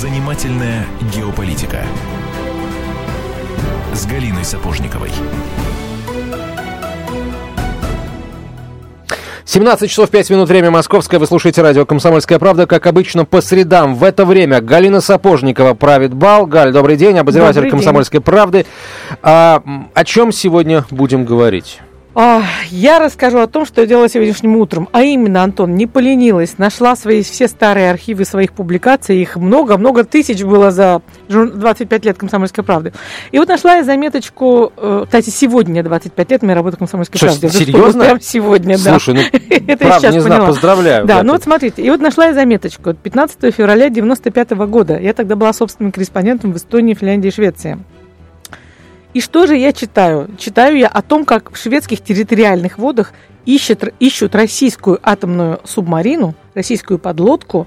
[0.00, 1.82] Занимательная геополитика
[3.92, 5.10] с Галиной Сапожниковой.
[9.44, 11.20] 17 часов 5 минут, время московское.
[11.20, 12.66] Вы слушаете радио «Комсомольская правда».
[12.66, 16.46] Как обычно, по средам в это время Галина Сапожникова правит бал.
[16.46, 18.24] Галь, добрый день, обозреватель добрый «Комсомольской день.
[18.24, 18.66] правды».
[19.20, 19.62] А,
[19.92, 21.82] о чем сегодня будем говорить?
[22.70, 24.88] Я расскажу о том, что я делала сегодняшним утром.
[24.92, 26.58] А именно, Антон, не поленилась.
[26.58, 29.20] Нашла свои все старые архивы своих публикаций.
[29.20, 32.92] Их много-много тысяч было за 25 лет «Комсомольской правды».
[33.32, 34.72] И вот нашла я заметочку...
[34.76, 37.48] Э, кстати, сегодня 25 лет работаем в «Комсомольской что, правде».
[37.48, 38.04] Серьезно?
[38.04, 38.98] Прям сегодня, да.
[38.98, 41.06] Слушай, ну, Это правда, я не знаю, поздравляю.
[41.06, 41.82] Да, ну вот смотрите.
[41.82, 42.94] И вот нашла я заметочку.
[42.94, 44.98] 15 февраля 95 года.
[44.98, 47.78] Я тогда была собственным корреспондентом в Эстонии, Финляндии и Швеции.
[49.12, 50.28] И что же я читаю?
[50.38, 53.12] Читаю я о том, как в шведских территориальных водах
[53.44, 57.66] ищут, ищут российскую атомную субмарину, российскую подлодку,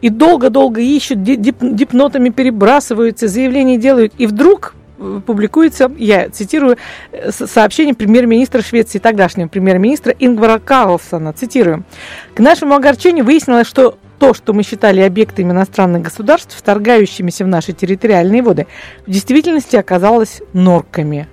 [0.00, 6.76] и долго-долго ищут, дип, дипнотами перебрасываются, заявления делают, и вдруг э, публикуется, я цитирую,
[7.10, 11.84] э, сообщение премьер-министра Швеции, тогдашнего премьер-министра Ингвара Карлсона, цитирую.
[12.34, 17.74] К нашему огорчению выяснилось, что то, что мы считали объектами иностранных государств, вторгающимися в наши
[17.74, 18.66] территориальные воды,
[19.06, 21.28] в действительности оказалось норками.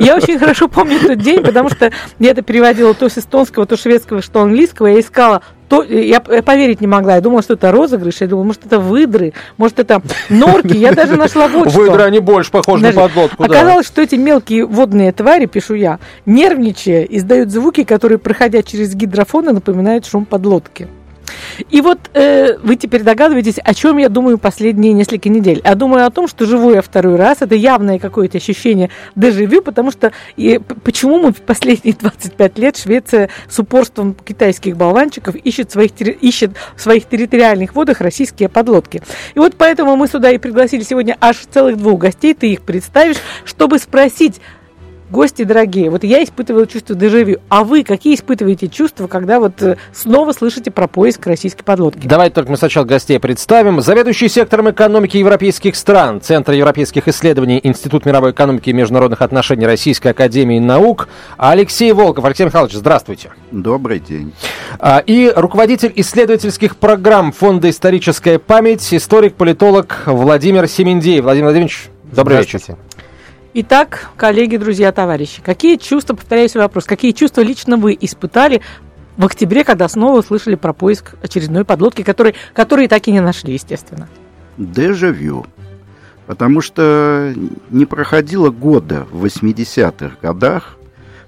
[0.00, 3.76] Я очень хорошо помню тот день, потому что я это переводила то с эстонского, то
[3.76, 4.88] шведского, что английского.
[4.88, 7.16] Я искала то, я, я поверить не могла.
[7.16, 8.20] Я думала, что это розыгрыш.
[8.20, 10.76] Я думала, может, это выдры, может, это норки.
[10.76, 11.80] Я даже нашла вот что.
[11.80, 13.42] Выдры, они больше похожи на подлодку.
[13.42, 19.52] Оказалось, что эти мелкие водные твари, пишу я, нервничая, издают звуки, которые, проходя через гидрофоны,
[19.52, 20.88] напоминают шум подлодки.
[21.70, 25.60] И вот э, вы теперь догадываетесь, о чем я думаю последние несколько недель.
[25.64, 27.38] А думаю о том, что живу я второй раз.
[27.40, 33.30] Это явное какое-то ощущение дежавю, потому что и, почему мы в последние 25 лет Швеция
[33.48, 39.02] с упорством китайских болванчиков ищет, своих, ищет в своих территориальных водах российские подлодки.
[39.34, 43.18] И вот поэтому мы сюда и пригласили сегодня аж целых двух гостей, ты их представишь,
[43.44, 44.40] чтобы спросить,
[45.10, 47.38] Гости дорогие, вот я испытывала чувство дежавю.
[47.48, 52.06] А вы какие испытываете чувства, когда вот э, снова слышите про поиск российской подлодки?
[52.06, 53.80] Давайте только мы сначала гостей представим.
[53.80, 60.08] Заведующий сектором экономики европейских стран, Центр европейских исследований, Институт мировой экономики и международных отношений Российской
[60.08, 61.08] академии наук
[61.38, 62.26] Алексей Волков.
[62.26, 63.30] Алексей Михайлович, здравствуйте.
[63.50, 64.34] Добрый день.
[64.78, 71.24] А, и руководитель исследовательских программ Фонда «Историческая память», историк-политолог Владимир Семендеев.
[71.24, 72.60] Владимир Владимирович, добрый вечер.
[73.60, 78.62] Итак, коллеги, друзья, товарищи, какие чувства, повторяю свой вопрос, какие чувства лично вы испытали
[79.16, 83.54] в октябре, когда снова услышали про поиск очередной подлодки, который, которые так и не нашли,
[83.54, 84.08] естественно?
[84.58, 85.44] Дежавю.
[86.26, 87.34] Потому что
[87.70, 90.76] не проходило года в 80-х годах,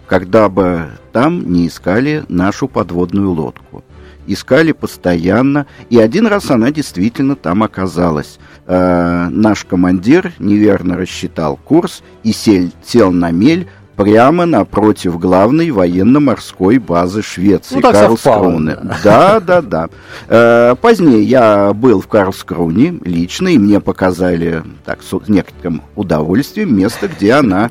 [0.07, 3.83] когда бы там не искали нашу подводную лодку.
[4.29, 8.39] Искали постоянно, и один раз она действительно там оказалась–
[8.71, 13.67] э, наш командир неверно рассчитал курс и сел, сел на мель
[13.97, 18.79] прямо напротив главной военно-морской базы Швеции, ну, Карлскроны.
[19.03, 19.89] Да, да, да.
[20.29, 27.09] Э, позднее я был в Карлскроне лично, и мне показали так, с некоторым удовольствием место,
[27.09, 27.69] где она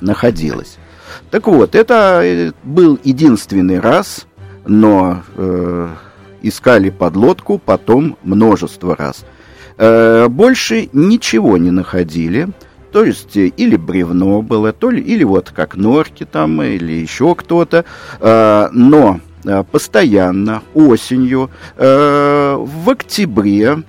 [0.00, 0.78] находилась.
[1.30, 4.26] Так вот, это э, был единственный раз,
[4.66, 5.88] но э,
[6.42, 9.24] искали подлодку потом множество раз–
[9.78, 12.48] больше ничего не находили.
[12.92, 17.34] То есть э, или бревно было, то ли, или вот как норки там, или еще
[17.34, 17.84] кто-то.
[18.20, 19.20] Э, но
[19.70, 23.84] постоянно осенью в октябре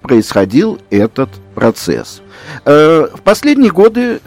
[0.00, 2.22] происходил этот процесс.
[2.64, 4.20] В последние годы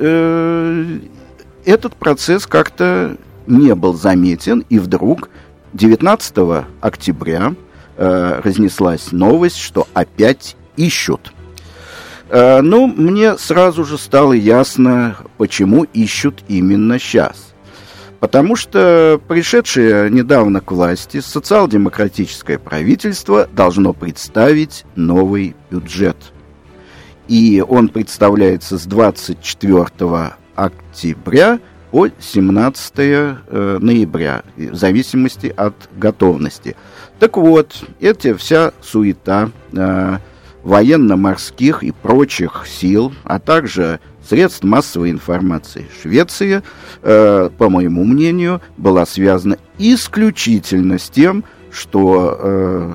[1.66, 3.16] этот процесс как-то
[3.47, 5.30] не был заметен, и вдруг
[5.72, 7.56] 19 октября
[7.97, 11.34] разнеслась новость, что опять ищут.
[12.30, 17.53] Э, ну, мне сразу же стало ясно, почему ищут именно сейчас.
[18.20, 26.17] Потому что пришедшее недавно к власти социал-демократическое правительство должно представить новый бюджет.
[27.28, 31.59] И он представляется с 24 октября
[31.91, 33.35] по 17 э,
[33.79, 36.76] ноября, в зависимости от готовности.
[37.20, 40.17] Так вот, это вся суета, э,
[40.66, 46.64] военно-морских и прочих сил, а также средств массовой информации Швеции,
[47.03, 52.94] э, по моему мнению, была связана исключительно с тем, что э,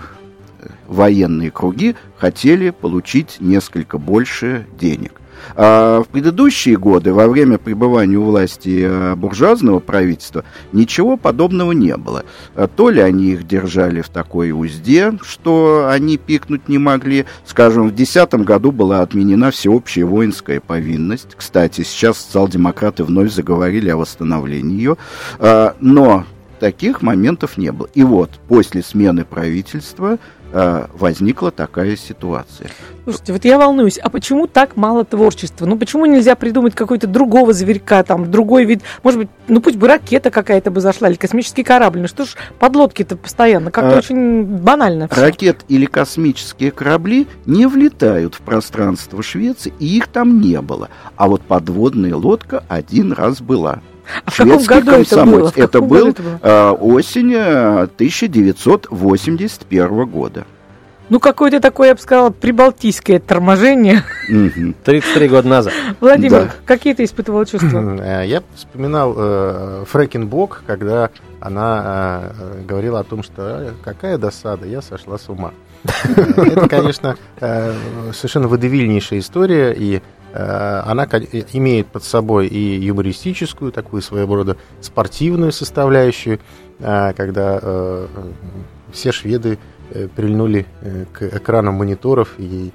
[0.88, 5.20] военные круги хотели получить несколько больше денег.
[5.56, 11.96] А в предыдущие годы, во время пребывания у власти э, буржуазного правительства, ничего подобного не
[11.96, 12.24] было.
[12.54, 17.26] А то ли они их держали в такой узде, что они пикнуть не могли.
[17.44, 21.34] Скажем, в 2010 году была отменена всеобщая воинская повинность.
[21.36, 24.96] Кстати, сейчас социал-демократы вновь заговорили о восстановлении ее.
[25.38, 26.24] А, но
[26.60, 27.88] таких моментов не было.
[27.94, 30.18] И вот после смены правительства э,
[30.52, 32.70] возникла такая ситуация.
[33.04, 35.66] Слушайте, вот я волнуюсь, а почему так мало творчества?
[35.66, 38.82] Ну почему нельзя придумать какой-то другого зверька, там, другой вид?
[39.02, 42.00] Может быть, ну пусть бы ракета какая-то бы зашла, или космический корабль.
[42.00, 45.08] Ну что ж, подлодки-то постоянно, как-то а, очень банально.
[45.08, 45.20] Все.
[45.20, 50.88] Ракет или космические корабли не влетают в пространство Швеции, и их там не было.
[51.16, 53.80] А вот подводная лодка один раз была.
[54.24, 55.52] А в каком году это было?
[55.54, 56.38] Это был это было?
[56.42, 60.44] Э, осень 1981 года.
[61.10, 64.04] Ну, какое-то такое, я бы сказала, прибалтийское торможение.
[64.84, 65.72] 33 года назад.
[65.98, 66.50] Владимир, да.
[66.64, 67.80] какие ты испытывал чувства?
[68.00, 71.10] Э, я вспоминал э, Фрэкенбок, когда
[71.40, 75.52] она э, говорила о том, что «А, какая досада, я сошла с ума.
[76.16, 77.74] Это, конечно, э,
[78.12, 85.52] совершенно водевильнейшая история, и Э, она имеет под собой и юмористическую, такую своего рода спортивную
[85.52, 86.38] составляющую,
[86.78, 88.06] э, когда э,
[88.92, 89.58] все шведы
[90.14, 90.66] прильнули
[91.12, 92.70] к экранам мониторов и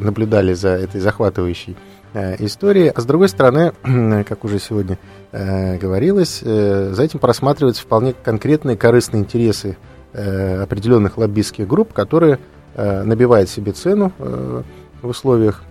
[0.00, 1.76] наблюдали за этой захватывающей
[2.40, 2.88] историей.
[2.88, 3.72] А с другой стороны,
[4.24, 4.98] как уже сегодня
[5.30, 9.76] говорилось, за этим просматриваются вполне конкретные корыстные интересы
[10.14, 12.38] определенных лоббистских групп, которые
[12.76, 15.62] набивают себе цену в условиях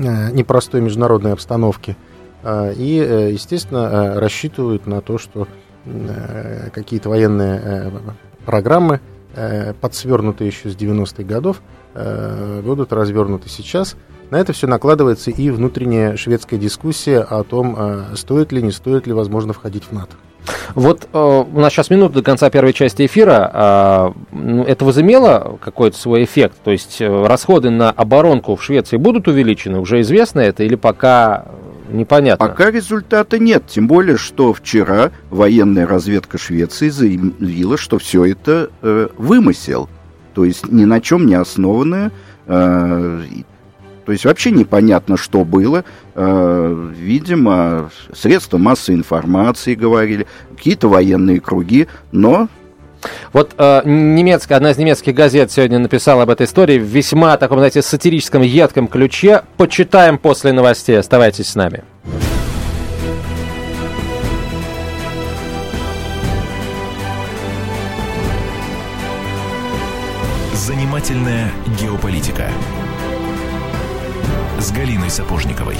[0.00, 1.94] Э, непростой международной обстановки.
[2.42, 5.46] Э, и, э, естественно, рассчитывают на то, что
[6.74, 7.90] какие-то военные
[8.44, 9.00] программы,
[9.80, 11.62] подсвернутые еще с 90-х годов,
[12.62, 13.96] будут развернуты сейчас.
[14.30, 19.14] На это все накладывается и внутренняя шведская дискуссия о том, стоит ли, не стоит ли,
[19.14, 20.16] возможно, входить в НАТО.
[20.74, 24.14] Вот э, у нас сейчас минута до конца первой части эфира.
[24.32, 26.56] Э, это возымело какой-то свой эффект?
[26.62, 29.78] То есть э, расходы на оборонку в Швеции будут увеличены?
[29.78, 31.46] Уже известно это или пока
[31.90, 32.46] непонятно?
[32.46, 33.64] Пока результата нет.
[33.68, 39.88] Тем более, что вчера военная разведка Швеции заявила, что все это э, вымысел.
[40.34, 42.12] То есть ни на чем не основанное.
[44.10, 45.84] То есть вообще непонятно, что было.
[46.16, 50.26] Э, видимо, средства массовой информации говорили,
[50.56, 52.48] какие-то военные круги, но
[53.32, 57.58] вот э, немецкая, одна из немецких газет сегодня написала об этой истории в весьма таком,
[57.58, 59.42] знаете, сатирическом, едком ключе.
[59.56, 60.98] Почитаем после новостей.
[60.98, 61.84] Оставайтесь с нами.
[70.52, 72.50] Занимательная геополитика
[74.60, 75.76] с Галиной Сапожниковой.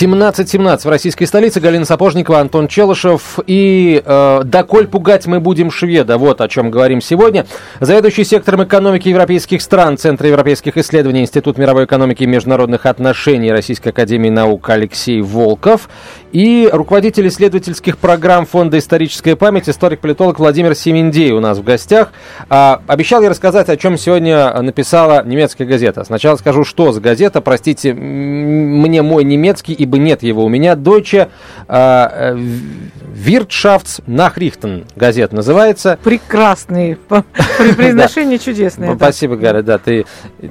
[0.00, 1.60] 17.17 в российской столице.
[1.60, 3.38] Галина Сапожникова, Антон Челышев.
[3.46, 6.16] И э, «Доколь пугать мы будем шведа».
[6.16, 7.44] Вот о чем говорим сегодня.
[7.80, 13.90] Заведующий сектором экономики европейских стран Центра европейских исследований Институт мировой экономики и международных отношений Российской
[13.90, 15.90] академии наук Алексей Волков.
[16.32, 22.12] И руководитель исследовательских программ Фонда историческая память, историк-политолог Владимир Семендей у нас в гостях.
[22.48, 26.04] А, обещал я рассказать, о чем сегодня написала немецкая газета.
[26.04, 27.40] Сначала скажу, что за газета.
[27.40, 30.74] Простите, мне мой немецкий, ибо нет его у меня.
[30.74, 31.30] Deutsche
[31.66, 35.98] а, Wirtschaftsnachrichten газета называется.
[36.04, 36.96] Прекрасный.
[37.76, 38.94] Произношение чудесное.
[38.94, 40.06] Спасибо, Галя, да, ты,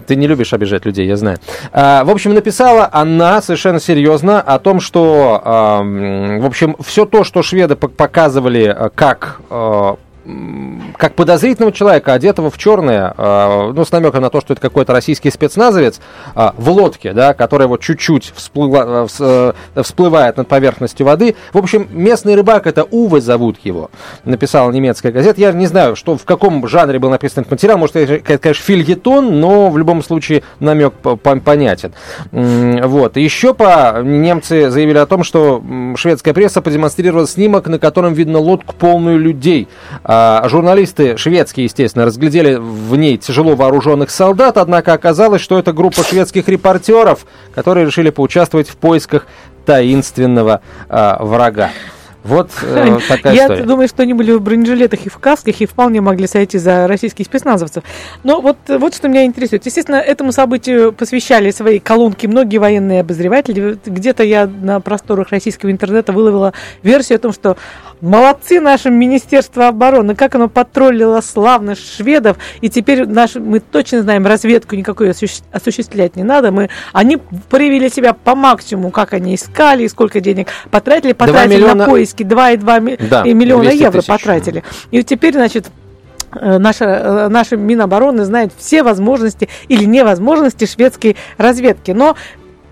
[0.07, 1.37] ты не любишь обижать людей, я знаю.
[1.71, 7.23] А, в общем, написала она совершенно серьезно о том, что а, в общем, все то,
[7.23, 9.95] что шведы показывали э, как э,
[10.97, 14.93] как подозрительного человека, одетого в черное, э, ну, с намеком на то, что это какой-то
[14.93, 15.99] российский спецназовец,
[16.35, 21.35] э, в лодке, да, которая вот чуть-чуть всплыла, э, э, всплывает над поверхностью воды.
[21.53, 23.91] В общем, местный рыбак, это Увы зовут его,
[24.25, 25.39] написала немецкая газета.
[25.39, 29.39] Я не знаю, что, в каком жанре был написан этот материал, может, это, конечно, фильетон,
[29.39, 30.93] но в любом случае намек
[31.43, 31.93] понятен.
[32.31, 33.17] Вот.
[33.17, 35.63] Еще по немцы заявили о том, что
[35.95, 39.67] шведская пресса продемонстрировала снимок, на котором видно лодку полную людей.
[40.21, 46.03] А, журналисты шведские, естественно, разглядели в ней тяжело вооруженных солдат, однако оказалось, что это группа
[46.03, 49.27] шведских репортеров, которые решили поучаствовать в поисках
[49.65, 50.59] таинственного
[50.89, 51.69] а, врага.
[52.23, 53.63] Вот э, такая Я история.
[53.63, 57.25] думаю, что они были в бронежилетах и в касках и вполне могли сойти за российских
[57.25, 57.83] спецназовцев.
[58.23, 59.65] Но вот, вот что меня интересует.
[59.65, 63.79] Естественно, этому событию посвящали свои колонки многие военные обозреватели.
[63.85, 67.55] Где-то я на просторах российского интернета выловила версию о том, что
[68.01, 74.25] Молодцы наше Министерство обороны, как оно потроллило славно шведов, и теперь наш, мы точно знаем,
[74.25, 76.51] разведку никакой осуществлять не надо.
[76.51, 77.17] Мы, они
[77.49, 81.11] проявили себя по максимуму, как они искали, и сколько денег потратили.
[81.11, 81.75] Потратили миллиона...
[81.75, 84.07] на поиски 2,2 да, миллиона евро тысяч.
[84.07, 84.63] потратили.
[84.91, 85.69] И теперь, значит,
[86.33, 91.91] э, наша, э, наша Минобороны знает все возможности или невозможности шведской разведки.
[91.91, 92.15] Но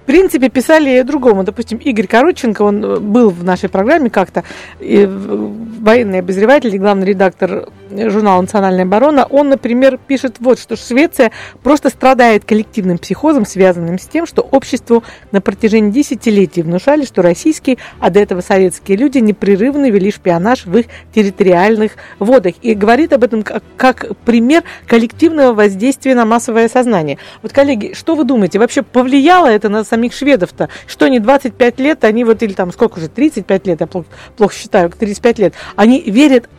[0.08, 1.44] принципе, писали другому.
[1.44, 4.44] Допустим, Игорь Коротченко, он э, был в нашей программе как-то,
[4.80, 11.32] военный обозреватель и главный редактор журнала «Национальная оборона», он, например, пишет вот, что Швеция
[11.64, 17.78] просто страдает коллективным психозом, связанным с тем, что обществу на протяжении десятилетий внушали, что российские,
[18.00, 22.56] а до этого советские люди непрерывно вели шпионаж в их территориальных водах.
[22.62, 27.18] И говорит об этом как, как пример коллективного воздействия на массовое сознание.
[27.42, 30.70] Вот, коллеги, что вы думаете, вообще повлияло это на самих шведов-то?
[30.86, 34.54] Что они 25 лет, они вот, или там сколько уже, 35 лет, я плохо, плохо
[34.54, 36.50] считаю, 35 лет, они верят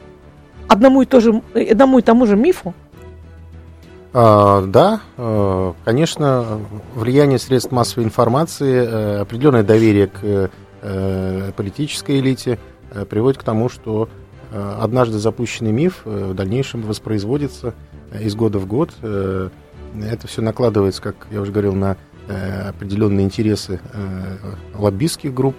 [0.66, 2.74] одному и, то же, одному и тому же мифу?
[4.12, 6.60] А, да, э, конечно,
[6.94, 10.50] влияние средств массовой информации, э, определенное доверие к
[10.82, 12.58] э, политической элите
[13.10, 14.08] приводит к тому, что
[14.50, 17.74] однажды запущенный миф в дальнейшем воспроизводится
[18.18, 18.92] из года в год.
[19.02, 23.80] Это все накладывается, как я уже говорил, на определенные интересы
[24.74, 25.56] лоббистских групп,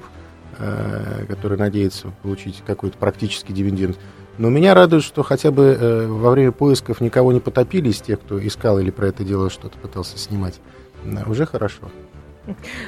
[1.27, 3.97] которые надеются получить какой-то практический дивиденд.
[4.39, 8.21] Но меня радует, что хотя бы э, во время поисков никого не потопили из тех,
[8.21, 10.61] кто искал или про это дело что-то пытался снимать.
[11.03, 11.91] Да, уже хорошо.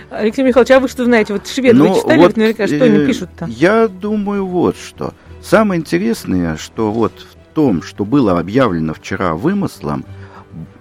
[0.09, 1.33] Алексей Михайлович, а вы что знаете?
[1.33, 3.45] Вот шведы ну, вы читали, вот, наверняка, что э, они пишут-то?
[3.47, 5.13] Я думаю вот что.
[5.41, 10.05] Самое интересное, что вот в том, что было объявлено вчера вымыслом,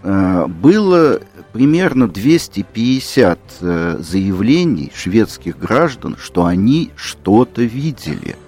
[0.04, 1.21] э, было
[1.52, 8.37] примерно 250 э, заявлений шведских граждан, что они что-то видели–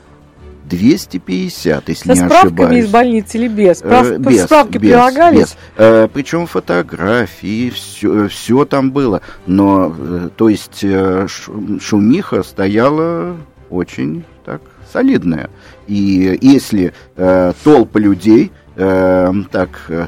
[0.73, 2.85] 250, если Со не справками ошибаюсь.
[2.85, 3.83] из больницы или без?
[3.83, 5.39] Э, без Справки без, прилагались?
[5.39, 5.57] Без.
[5.77, 9.21] Э, причем фотографии, все, все там было.
[9.47, 13.37] Но, э, то есть, э, шумиха стояла
[13.69, 15.51] очень так солидная.
[15.87, 20.07] И если э, толпы людей э, так э,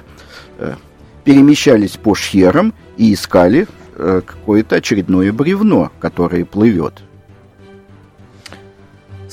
[0.59, 0.75] э
[1.25, 7.04] перемещались по шхерам и искали э, какое-то очередное бревно, которое плывет.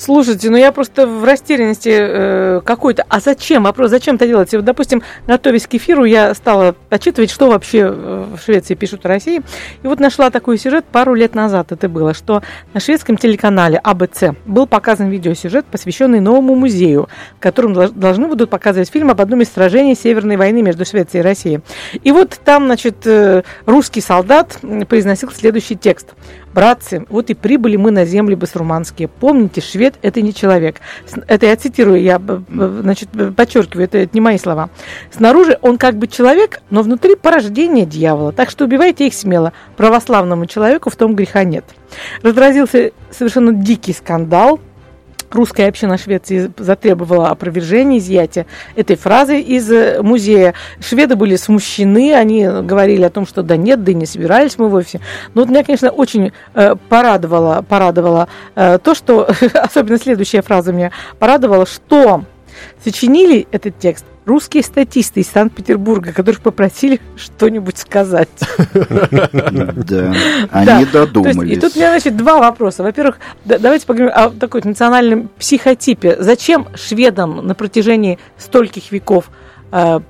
[0.04, 3.04] Слушайте, ну я просто в растерянности э, какой-то.
[3.08, 3.62] А зачем?
[3.62, 4.52] Вопрос, зачем это делать?
[4.52, 9.08] Вот, допустим, готовясь к эфиру, я стала отчитывать, что вообще э, в Швеции пишут о
[9.08, 9.42] России.
[9.84, 12.42] И вот нашла такой сюжет пару лет назад это было, что
[12.74, 18.90] на шведском телеканале АБЦ был показан видеосюжет, посвященный новому музею, в котором должны будут показывать
[18.90, 21.60] фильм об одном из сражений Северной войны между Швецией и Россией.
[22.02, 26.14] И вот там, значит, э, русский солдат произносил следующий текст.
[26.54, 29.08] Братцы, вот и прибыли мы на земли басурманские.
[29.08, 30.80] Помните, швед– это не человек.
[31.26, 34.70] Это я цитирую, я значит, подчеркиваю, это не мои слова.
[35.10, 38.32] Снаружи он как бы человек, но внутри порождение дьявола.
[38.32, 39.52] Так что убивайте их смело.
[39.76, 41.64] Православному человеку в том греха нет.
[42.22, 44.60] Разразился совершенно дикий скандал–
[45.34, 48.46] русская община Швеции затребовала опровержения, изъятия
[48.76, 50.54] этой фразы из э, музея.
[50.80, 54.68] Шведы были смущены, они говорили о том, что да нет, да и не собирались мы
[54.68, 55.00] вовсе.
[55.34, 60.90] Но вот меня, конечно, очень э, порадовало, порадовало э, то, что, особенно следующая фраза меня
[61.18, 62.24] порадовала, что
[62.82, 68.28] сочинили этот текст русские статисты из Санкт-Петербурга, которых попросили что-нибудь сказать.
[69.82, 70.14] Да,
[70.50, 71.56] они додумались.
[71.56, 72.82] И тут у меня, значит, два вопроса.
[72.82, 76.16] Во-первых, давайте поговорим о такой национальном психотипе.
[76.18, 79.30] Зачем шведам на протяжении стольких веков
[79.72, 80.00] э,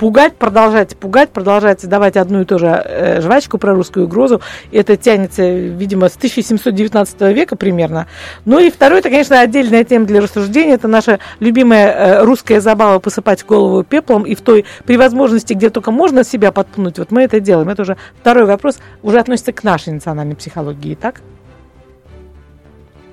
[0.00, 4.40] пугать, продолжать пугать, продолжать давать одну и ту же э, жвачку про русскую угрозу.
[4.72, 8.06] Это тянется, видимо, с 1719 века примерно.
[8.46, 10.72] Ну и второй, это, конечно, отдельная тема для рассуждения.
[10.72, 14.24] Это наша любимая э, русская забава посыпать голову пеплом.
[14.24, 17.68] И в той, при возможности, где только можно себя подпнуть, вот мы это делаем.
[17.68, 21.20] Это уже второй вопрос, уже относится к нашей национальной психологии, так?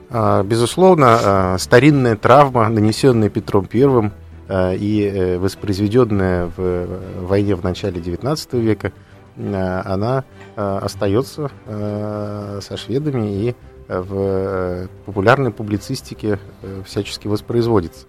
[0.10, 7.64] А, безусловно, а, старинная травма, нанесенная Петром Первым, Э, и э, воспроизведенная в войне в
[7.64, 8.94] начале XIX века,
[9.36, 10.24] э, она
[10.56, 13.56] остается со шведами и
[13.88, 16.40] в популярной публицистике
[16.84, 18.08] всячески воспроизводится.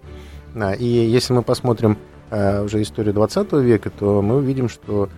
[0.79, 1.99] И если мы посмотрим
[2.31, 5.11] уже историю XX века, то мы увидим, что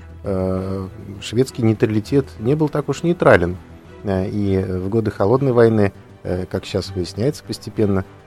[1.23, 3.57] шведский нейтралитет не был так уж нейтрален.
[4.05, 5.93] И в годы Холодной войны,
[6.25, 8.20] как сейчас выясняется постепенно, Э,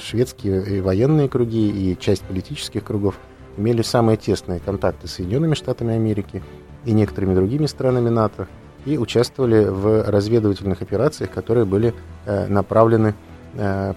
[0.00, 3.18] шведские и военные круги, и часть политических кругов
[3.56, 6.42] имели самые тесные контакты с Соединенными Штатами Америки
[6.84, 8.48] и некоторыми другими странами НАТО
[8.84, 11.94] и участвовали в разведывательных операциях, которые были
[12.26, 13.14] э, направлены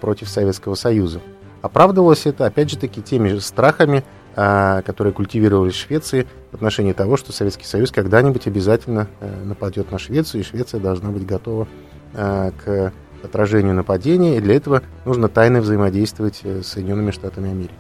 [0.01, 1.20] против Советского Союза.
[1.63, 4.04] Оправдывалось это, опять же таки, теми же страхами,
[4.36, 9.08] которые культивировались в Швеции в отношении того, что Советский Союз когда-нибудь обязательно
[9.44, 11.68] нападет на Швецию, и Швеция должна быть готова
[12.13, 12.94] к
[13.28, 17.74] отражению нападения, и для этого нужно тайно взаимодействовать с Соединенными Штатами Америки.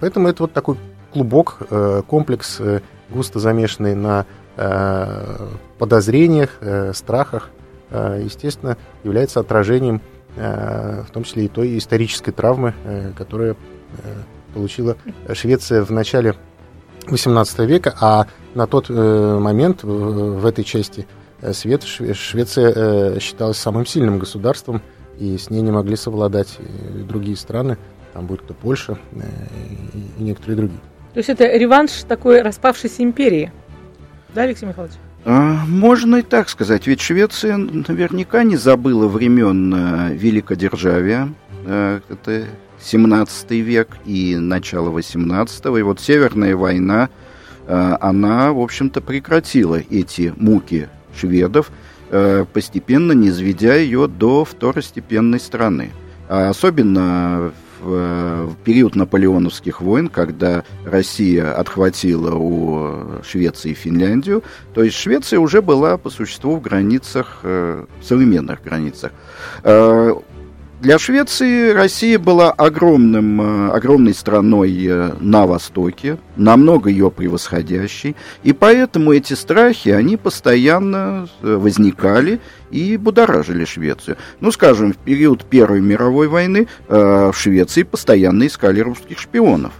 [0.00, 0.76] Поэтому это вот такой
[1.12, 1.58] клубок,
[2.06, 2.60] комплекс,
[3.10, 4.24] густо замешанный на
[5.78, 6.58] подозрениях,
[6.92, 7.50] страхах,
[7.90, 10.00] естественно, является отражением
[10.36, 12.74] в том числе и той исторической травмы,
[13.16, 13.54] которая
[14.52, 14.96] получила
[15.32, 16.34] Швеция в начале
[17.06, 21.06] XVIII века, а на тот момент в этой части
[21.52, 24.82] света Швеция считалась самым сильным государством,
[25.18, 26.58] и с ней не могли совладать
[27.08, 27.78] другие страны,
[28.12, 28.98] там будет то Польша
[30.18, 30.80] и некоторые другие.
[31.12, 33.52] То есть это реванш такой распавшейся империи,
[34.34, 34.94] да, Алексей Михайлович?
[35.24, 41.32] А, можно и так сказать, ведь Швеция наверняка не забыла времен э, великодержавия.
[41.64, 42.44] Э, это
[42.82, 47.08] 17 век и начало 18 И вот Северная война,
[47.66, 51.70] э, она, в общем-то, прекратила эти муки шведов,
[52.52, 55.90] постепенно не изведя ее до второстепенной страны.
[56.28, 64.42] А особенно в период наполеоновских войн, когда Россия отхватила у Швеции Финляндию,
[64.72, 69.12] то есть Швеция уже была по существу в границах, э, современных границах.
[70.80, 78.52] Для Швеции Россия была огромным, э, огромной страной э, на Востоке, намного ее превосходящей, и
[78.52, 82.40] поэтому эти страхи, они постоянно э, возникали
[82.70, 84.16] и будоражили Швецию.
[84.40, 89.72] Ну, скажем, в период Первой мировой войны в Швеции постоянно искали русских шпионов.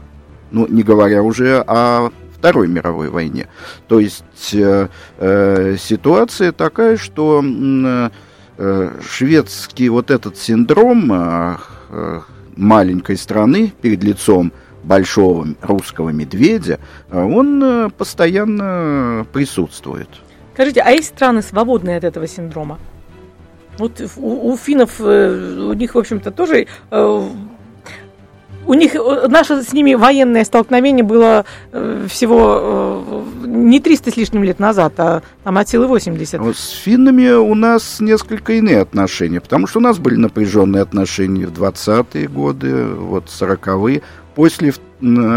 [0.53, 2.11] Ну, не говоря уже о
[2.45, 3.49] Второй мировой войне.
[3.89, 4.23] То есть
[4.53, 8.11] э, э, ситуация такая, что Э,
[8.57, 11.57] шведский вот этот синдром э,
[11.91, 12.21] э,
[12.57, 16.79] маленькой страны перед лицом большого русского медведя,
[17.11, 20.09] он постоянно присутствует.
[20.53, 22.79] Скажите, а есть страны, свободные от этого синдрома?
[23.79, 26.67] Вот у, у финнов, у них, в общем-то, тоже
[28.67, 34.17] у них э, наше с ними военное столкновение было э, всего э, не 300 с
[34.17, 36.41] лишним лет назад, а там от силы 80.
[36.41, 41.47] Вот с финнами у нас несколько иные отношения, потому что у нас были напряженные отношения
[41.47, 44.03] в 20-е годы, вот 40-е.
[44.35, 44.73] После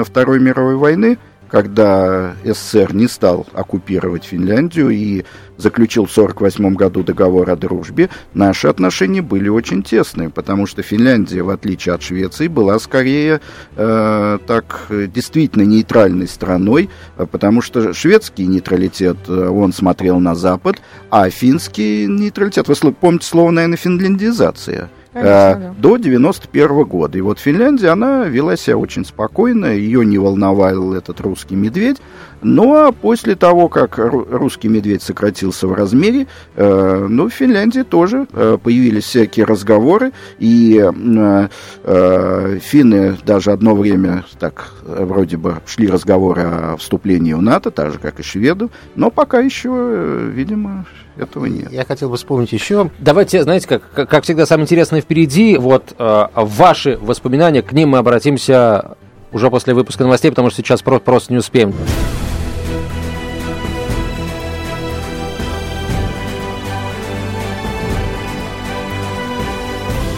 [0.04, 5.24] Второй мировой войны когда СССР не стал оккупировать Финляндию и
[5.58, 11.42] заключил в 1948 году договор о дружбе, наши отношения были очень тесные, потому что Финляндия,
[11.42, 13.42] в отличие от Швеции, была скорее
[13.76, 16.90] э, так действительно нейтральной страной,
[17.32, 20.78] потому что шведский нейтралитет, э, он смотрел на Запад,
[21.10, 24.90] а финский нейтралитет, вы помните слово, наверное, финляндизация–
[25.22, 25.76] Конечно, да.
[25.78, 27.18] до 91 года.
[27.18, 31.98] И вот Финляндия, она вела себя очень спокойно, ее не волновал этот русский медведь.
[32.42, 38.28] Ну а после того, как русский медведь сократился в размере, э, ну, в Финляндии тоже
[38.32, 41.48] э, появились всякие разговоры, и э,
[41.84, 47.94] э, финны даже одно время так вроде бы шли разговоры о вступлении в НАТО, так
[47.94, 50.86] же, как и шведы, но пока еще, э, видимо,
[51.18, 51.72] этого нет.
[51.72, 52.92] Я хотел бы вспомнить еще.
[53.00, 55.58] Давайте, знаете, как, как всегда, самое интересное впереди.
[55.58, 58.98] Вот э, ваши воспоминания, к ним мы обратимся
[59.32, 61.74] уже после выпуска новостей, потому что сейчас просто, просто не успеем.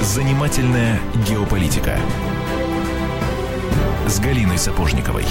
[0.01, 1.97] Занимательная геополитика
[4.07, 5.25] с Галиной Сапожниковой.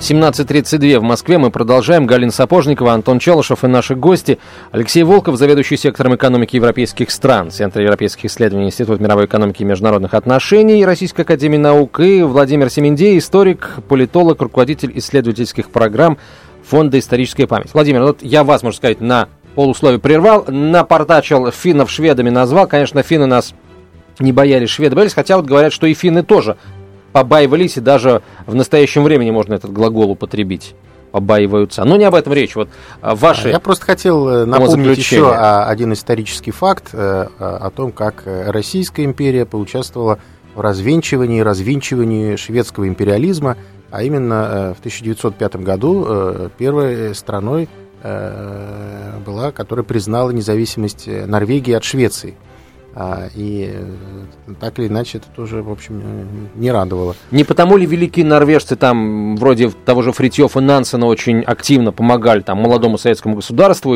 [0.00, 1.36] 17.32 в Москве.
[1.36, 2.06] Мы продолжаем.
[2.06, 4.38] Галина Сапожникова, Антон Челышев и наши гости.
[4.72, 10.14] Алексей Волков, заведующий сектором экономики европейских стран, Центра европейских исследований, Институт мировой экономики и международных
[10.14, 16.16] отношений Российской академии наук, и Владимир Семендей, историк, политолог, руководитель исследовательских программ
[16.64, 17.70] Фонда исторической памяти.
[17.74, 22.66] Владимир, вот я вас, можно сказать, на полусловие прервал, напортачил финнов шведами назвал.
[22.66, 23.52] Конечно, финны нас
[24.18, 26.56] не боялись, шведы боялись, хотя вот говорят, что и финны тоже
[27.12, 30.74] побаивались, и даже в настоящем времени можно этот глагол употребить
[31.10, 31.84] побаиваются.
[31.84, 32.54] Но не об этом речь.
[32.54, 32.68] Вот
[33.00, 38.22] а, ваши Я просто хотел э, напомнить еще один исторический факт э, о том, как
[38.24, 40.18] Российская империя поучаствовала
[40.54, 43.56] в развенчивании и развинчивании шведского империализма,
[43.90, 47.68] а именно э, в 1905 году первой страной
[49.26, 52.34] была, которая признала независимость Норвегии от Швеции.
[52.94, 56.02] А, и э, так или иначе это тоже, в общем,
[56.56, 57.14] не радовало.
[57.30, 62.58] Не потому ли великие норвежцы там, вроде того же Фритьёфа Нансена, очень активно помогали там
[62.58, 63.94] молодому советскому государству,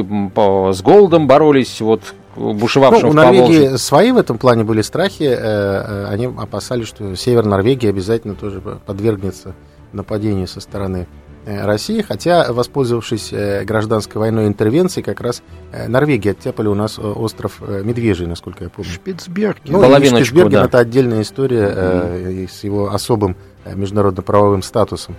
[0.72, 2.02] с голодом боролись, вот
[2.36, 3.78] бушевавшим Ну, у в Норвегии Поволжье.
[3.78, 5.24] свои в этом плане были страхи.
[5.24, 9.54] э, э, Они опасались, что север Норвегии обязательно тоже подвергнется
[9.92, 12.02] нападению со стороны э, России.
[12.02, 17.58] Хотя, воспользовавшись э, гражданской войной интервенцией, как раз э, Норвегия оттяпали у нас э, остров
[17.60, 18.90] э, Медвежий, насколько я помню.
[18.90, 19.58] Шпицберг.
[19.66, 20.64] Ну, Шпицберген да.
[20.64, 25.16] это отдельная история э, и с его особым э, международно-правовым статусом.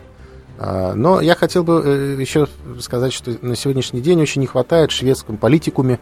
[0.58, 2.48] А, Но я хотел бы э, еще
[2.80, 6.00] сказать, что на сегодняшний день очень не хватает в шведском политикуме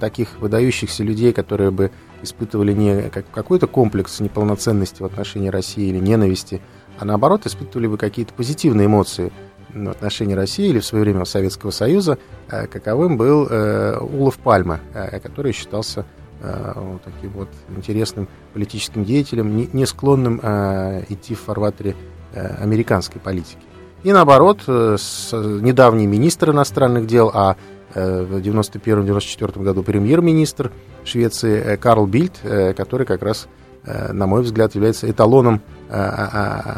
[0.00, 5.98] таких выдающихся людей, которые бы испытывали не как- какой-то комплекс неполноценности в отношении России или
[5.98, 6.60] ненависти,
[6.98, 9.32] а наоборот испытывали бы какие-то позитивные эмоции
[9.74, 14.80] в отношении России или в свое время Советского Союза, э, каковым был э, Улов Пальме,
[14.94, 16.04] э, который считался
[16.42, 20.40] вот таким вот интересным политическим деятелем, не, склонным
[21.08, 21.96] идти в фарватере
[22.34, 23.62] американской политики.
[24.02, 27.56] И наоборот, недавний министр иностранных дел, а
[27.94, 30.70] в 91-94 году премьер-министр
[31.04, 32.38] Швеции Карл Бильд,
[32.76, 33.48] который как раз,
[33.86, 35.62] на мой взгляд, является эталоном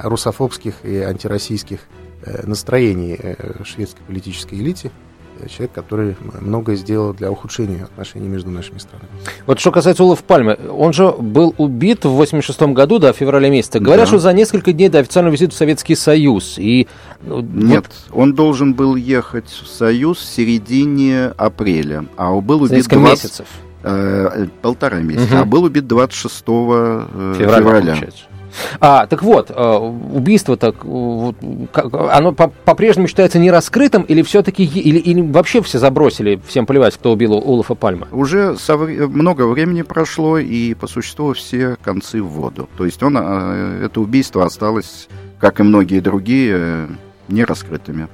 [0.04, 1.80] русофобских и антироссийских
[2.22, 4.90] э, настроений э, шведской политической элите.
[5.40, 9.08] Э, Человек, который многое сделал для ухудшения отношений между нашими странами.
[9.46, 13.50] Вот что касается Улов Пальмы, он же был убит в 86 году, да, в феврале
[13.50, 13.78] месяце.
[13.78, 14.08] Говорят, Да.
[14.08, 16.54] что за несколько дней до официального визита в Советский Союз.
[16.58, 16.86] И,
[17.22, 22.68] ну, Нет, он должен был ехать в Союз в середине апреля, а он был вот,
[22.68, 23.46] за убит несколько 20 месяцев.
[23.82, 25.42] э, полтора месяца, Мгм.
[25.42, 27.86] а был убит 26 э, Февраля, февраля.
[27.92, 28.24] получается.
[28.80, 30.76] А, так вот, э, убийство так,
[31.72, 36.66] как- оно по- по-прежнему считается не раскрытым, или все-таки, или, или вообще все забросили, всем
[36.66, 38.08] плевать, кто убил Улафа Пальма?
[38.12, 38.56] Уже
[39.08, 42.68] много времени прошло, и по существу все концы в воду.
[42.76, 46.86] То есть он, э, это убийство осталось, как и многие другие, э,
[47.28, 48.08] нераскрытыми.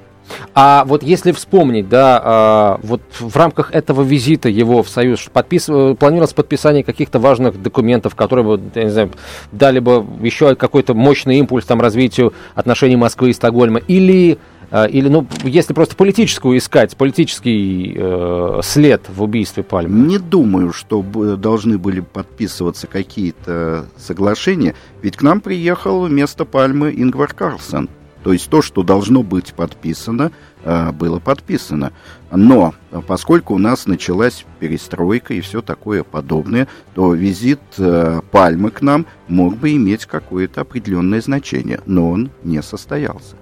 [0.53, 5.67] А вот если вспомнить, да, а, вот в рамках этого визита его в Союз подпис...
[5.69, 9.11] э, планировалось подписание каких-то важных документов, которые бы, я не знаю,
[9.51, 14.37] дали бы еще какой-то мощный импульс там развитию отношений Москвы и Стокгольма, или
[14.73, 20.07] а, или, ну, если просто политическую искать, политический э, след в убийстве Пальмы.
[20.07, 27.35] Не думаю, что должны были подписываться какие-то соглашения, ведь к нам приехал вместо Пальмы Ингвар
[27.35, 27.87] Карлсон.
[28.23, 30.31] То есть то, что должно быть подписано,
[30.63, 31.91] э, было подписано.
[32.31, 38.71] Но э, поскольку у нас началась перестройка и все такое подобное, то визит э, Пальмы
[38.71, 43.35] к нам мог бы иметь какое-то определенное значение, но он не состоялся.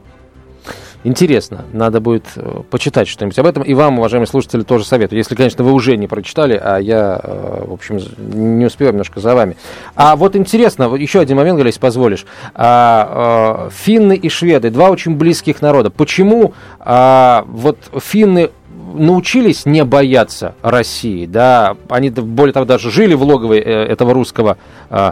[1.03, 3.63] Интересно, надо будет э, почитать что-нибудь об этом.
[3.63, 5.17] И вам, уважаемые слушатели, тоже советую.
[5.17, 9.33] Если, конечно, вы уже не прочитали, а я, э, в общем, не успеваю немножко за
[9.33, 9.57] вами.
[9.95, 12.25] А вот интересно, вот еще один момент, если позволишь.
[12.53, 15.89] А, э, финны и шведы, два очень близких народа.
[15.89, 18.51] Почему а, вот финны
[18.93, 24.57] научились не бояться России, да, они, более того, даже жили в логове этого русского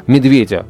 [0.05, 0.65] медведя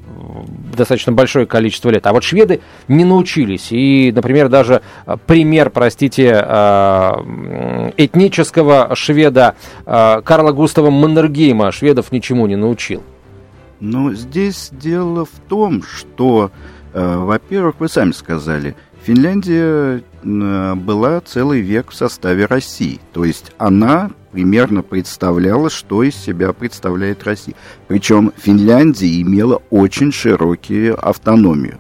[0.80, 6.30] достаточно большое количество лет, а вот шведы не научились, и, например, даже э, пример, простите,
[6.30, 13.04] м, этнического шведа э, Карла Густава Маннергейма шведов ничему не научил.
[13.80, 16.52] Но здесь дело в том, что,
[16.94, 23.00] э, во-первых, вы сами сказали, Финляндия была целый век в составе России.
[23.14, 27.56] То есть она примерно представляла, что из себя представляет Россия.
[27.88, 31.80] Причем Финляндия имела очень широкую автономию.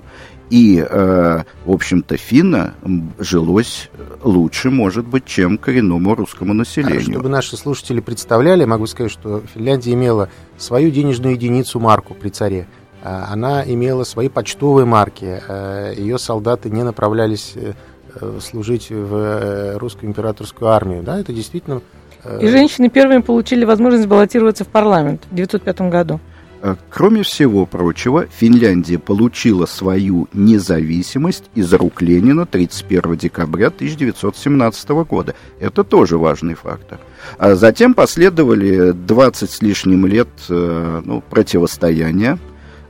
[0.50, 2.74] И, э, в общем-то, финна
[3.20, 3.92] жилось
[4.24, 7.04] лучше, может быть, чем коренному русскому населению.
[7.04, 12.68] Чтобы наши слушатели представляли, могу сказать, что Финляндия имела свою денежную единицу марку при царе.
[13.04, 15.42] А, Она имела свои почтовые марки.
[15.48, 17.74] а, Ее солдаты не направлялись э,
[18.16, 21.04] э, служить в э, русскую императорскую армию.
[21.04, 21.82] Да, это действительно...
[22.24, 26.20] э, И женщины первыми получили возможность баллотироваться в парламент в 1905 году.
[26.62, 35.36] Э, Кроме всего прочего, Финляндия получила свою независимость из рук Ленина 31 декабря 1917 года.
[35.62, 37.00] Это тоже важный фактор.
[37.38, 42.38] А затем последовали 20 с лишним лет э, ну, противостояния,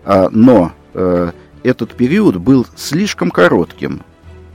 [0.05, 1.31] но э,
[1.63, 4.01] этот период был слишком коротким,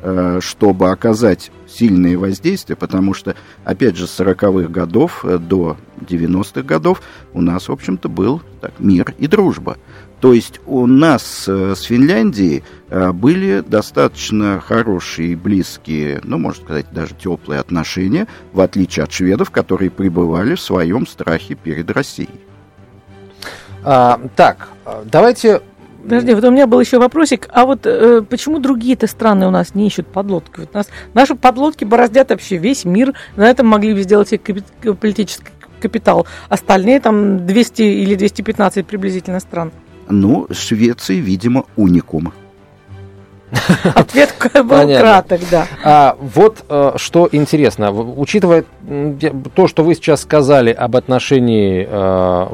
[0.03, 6.63] э, чтобы оказать сильные воздействия, потому что, опять же, с 40-х годов э, до 90-х
[6.63, 7.03] годов
[7.33, 9.77] у нас, в общем-то, был так, мир и дружба.
[10.21, 17.61] То есть у нас с Финляндией были достаточно хорошие близкие, ну, можно сказать, даже теплые
[17.61, 22.41] отношения, в отличие от шведов, которые пребывали в своем страхе перед Россией.
[23.85, 24.69] А, так,
[25.05, 25.61] давайте
[26.03, 27.49] Подожди, вот у меня был еще вопросик.
[27.51, 30.61] А вот э, почему другие-то страны у нас не ищут подлодки?
[30.61, 33.15] Вот нас, наши подлодки бороздят вообще весь мир.
[33.37, 36.27] На этом могли бы сделать и капит- политическая капитал.
[36.51, 39.73] Остальные там 200 или 215 приблизительно стран.
[40.11, 42.35] Ну, Швеция, видимо, уникум.
[43.95, 45.01] Ответ был Понятно.
[45.01, 45.67] краток, да.
[45.83, 48.65] А, вот а, что интересно, учитывая
[49.55, 52.53] то, что вы сейчас сказали об отношении а,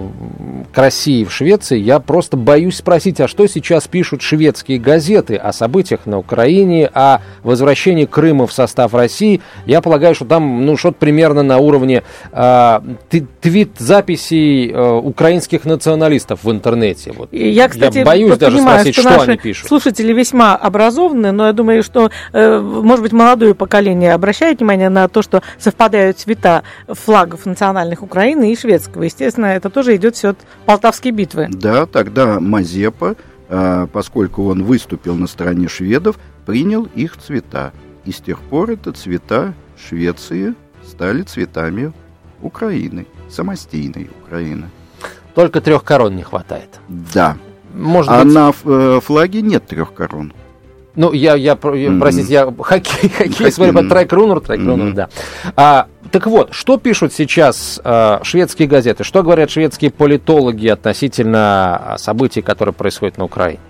[0.72, 5.52] к России в Швеции, я просто боюсь спросить, а что сейчас пишут шведские газеты о
[5.52, 9.40] событиях на Украине, о возвращении Крыма в состав России?
[9.66, 16.50] Я полагаю, что там ну, что-то примерно на уровне а, твит-записей а, украинских националистов в
[16.50, 17.12] интернете.
[17.12, 17.32] Вот.
[17.32, 19.68] Я, кстати, я боюсь даже спросить, что, что они пишут.
[19.68, 24.88] Слушатели весьма образованные образованные, но я думаю, что, э, может быть, молодое поколение обращает внимание
[24.88, 29.04] на то, что совпадают цвета флагов национальных Украины и шведского.
[29.04, 31.46] Естественно, это тоже идет все от Полтавской битвы.
[31.50, 33.14] Да, тогда Мазепа,
[33.48, 37.72] э, поскольку он выступил на стороне шведов, принял их цвета.
[38.04, 39.54] И с тех пор это цвета
[39.88, 40.54] Швеции
[40.86, 41.92] стали цветами
[42.42, 44.68] Украины, самостийной Украины.
[45.34, 46.80] Только трех корон не хватает.
[46.88, 47.36] Да.
[47.72, 48.34] Может а быть...
[48.34, 50.32] на э, флаге нет трех корон.
[50.96, 52.00] Ну, я, я, я mm-hmm.
[52.00, 55.08] простите, я хоккей, хоккей смотрю по трек рунер, трек рунер, да.
[55.54, 62.42] А, так вот, что пишут сейчас а, шведские газеты, что говорят шведские политологи относительно событий,
[62.42, 63.60] которые происходят на Украине?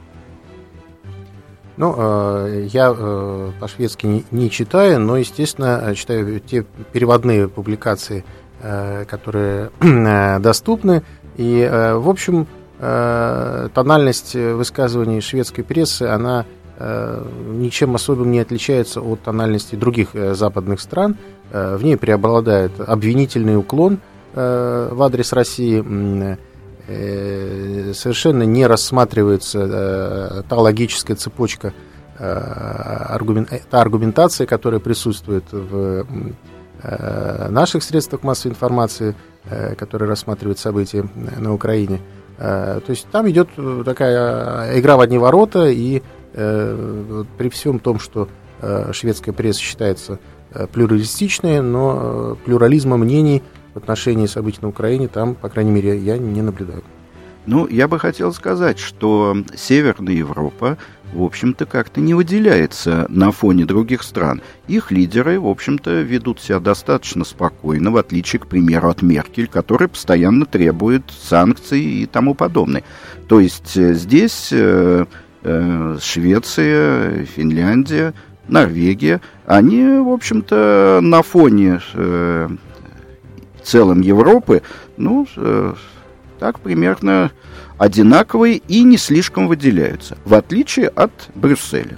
[1.77, 8.23] Ну, э, я э, по-шведски не, не читаю, но, естественно, читаю те переводные публикации,
[8.61, 9.71] э, которые
[10.41, 11.03] доступны.
[11.37, 12.47] И, в общем,
[12.79, 20.81] тональность высказываний шведской прессы, она Э, ничем особым не отличается от тональности других э, западных
[20.81, 21.17] стран.
[21.53, 23.99] Э, в ней преобладает обвинительный уклон
[24.33, 25.85] в адрес России.
[27.93, 31.73] Совершенно не рассматривается та логическая цепочка,
[32.17, 33.19] та
[33.73, 36.07] аргументация, которая присутствует в
[37.49, 39.17] наших средствах массовой информации,
[39.77, 42.01] которые рассматривают события на Украине.
[42.39, 43.49] То есть там идет
[43.85, 48.29] такая игра в одни ворота, и Э, при всем том, что
[48.61, 50.19] э, шведская пресса считается
[50.53, 53.43] э, плюралистичной, но плюрализма мнений
[53.75, 56.83] в отношении событий на Украине там, по крайней мере, я не наблюдаю.
[57.47, 60.77] Ну, я бы хотел сказать, что Северная Европа,
[61.13, 64.43] в общем-то, как-то не выделяется на фоне других стран.
[64.69, 69.89] Их лидеры, в общем-то, ведут себя достаточно спокойно, в отличие, к примеру, от Меркель, которая
[69.89, 72.85] постоянно требует санкций и тому подобное.
[73.27, 75.07] То есть здесь Э,
[75.43, 78.15] Швеция, Финляндия,
[78.49, 82.49] Норвегия, они, в общем-то, на фоне э,
[83.63, 84.63] целом Европы,
[84.97, 85.75] ну, э,
[86.39, 87.31] так примерно
[87.79, 91.97] одинаковые и не слишком выделяются, в отличие от Брюсселя.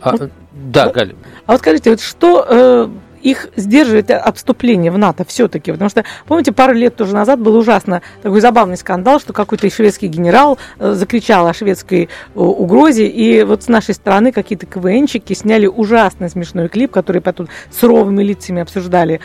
[0.00, 0.14] А,
[0.52, 1.14] да, Галя.
[1.46, 2.88] А вот скажите, вот что э,
[3.22, 5.72] их сдерживает отступление в НАТО все-таки.
[5.72, 10.08] Потому что, помните, пару лет тоже назад был ужасно такой забавный скандал, что какой-то шведский
[10.08, 15.66] генерал э, закричал о шведской э, угрозе, и вот с нашей стороны какие-то КВНчики сняли
[15.66, 19.20] ужасно смешной клип, который потом с ровными лицами обсуждали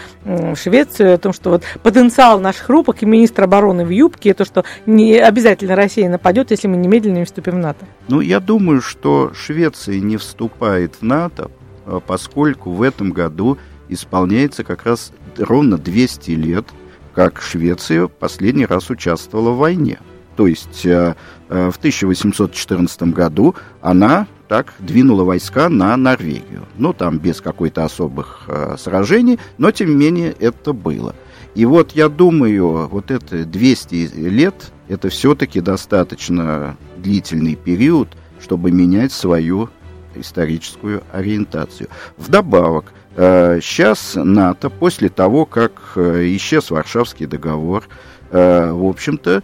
[0.56, 4.64] Швецию, о том, что вот потенциал наших рубок и министр обороны в юбке, то, что
[4.86, 7.86] не обязательно Россия нападет, если мы немедленно не вступим в НАТО.
[8.08, 11.50] Ну, я думаю, что Швеция не вступает в НАТО,
[11.86, 13.58] э, поскольку в этом году
[13.90, 16.66] исполняется как раз ровно 200 лет,
[17.14, 20.00] как Швеция последний раз участвовала в войне.
[20.36, 21.16] То есть э,
[21.50, 26.66] э, в 1814 году она так двинула войска на Норвегию.
[26.78, 31.16] Ну, там без какой-то особых э, сражений, но тем не менее это было.
[31.56, 39.12] И вот я думаю, вот это 200 лет, это все-таки достаточно длительный период, чтобы менять
[39.12, 39.70] свою
[40.14, 41.90] историческую ориентацию.
[42.18, 47.86] Вдобавок, Сейчас э, НАТО, после того, как э, исчез Варшавский договор,
[48.30, 49.42] э, в общем-то,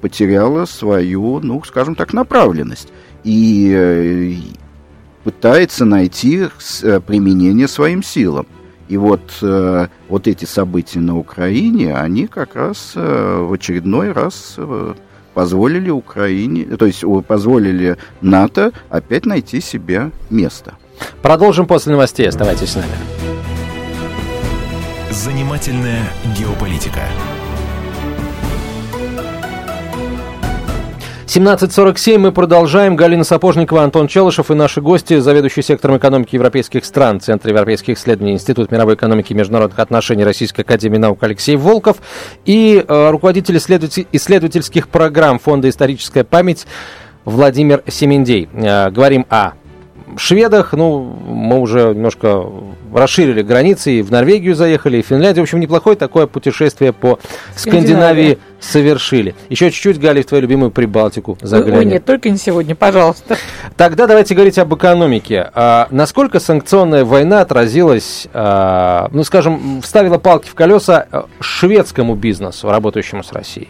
[0.00, 2.92] потеряла свою, ну, скажем так, направленность.
[3.24, 4.38] И
[5.24, 6.46] пытается найти
[7.06, 8.46] применение своим силам.
[8.86, 14.56] И вот, вот эти события на Украине, они как раз в очередной раз
[15.34, 20.74] позволили Украине, то есть позволили НАТО опять найти себе место.
[21.22, 22.28] Продолжим после новостей.
[22.28, 22.92] Оставайтесь с нами.
[25.10, 26.02] Занимательная
[26.38, 27.00] геополитика.
[31.36, 32.96] 17.47 мы продолжаем.
[32.96, 38.32] Галина Сапожникова, Антон Челышев и наши гости, заведующий сектором экономики европейских стран, Центр европейских исследований,
[38.32, 41.98] Институт мировой экономики и международных отношений Российской академии наук Алексей Волков
[42.46, 46.66] и э, руководитель исследовательских программ Фонда «Историческая память»
[47.26, 48.48] Владимир Семендей.
[48.54, 49.52] Э, говорим о
[50.16, 52.44] шведах, ну, мы уже немножко
[52.94, 55.44] расширили границы и в Норвегию заехали, и в Финляндию.
[55.44, 57.18] В общем, неплохое такое путешествие по
[57.56, 59.34] Скандинавии совершили.
[59.48, 61.78] Еще чуть-чуть, Галя, в твою любимую Прибалтику заглянем.
[61.78, 63.36] Ой, нет, только не сегодня, пожалуйста.
[63.76, 65.50] Тогда давайте говорить об экономике.
[65.54, 72.70] А, насколько санкционная война отразилась, а, ну, скажем, вставила палки в колеса а, шведскому бизнесу,
[72.70, 73.68] работающему с Россией?